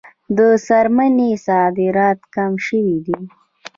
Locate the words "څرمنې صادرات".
0.67-2.19